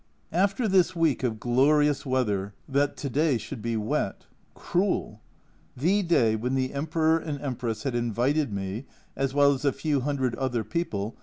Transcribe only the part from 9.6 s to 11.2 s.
a few hundred other people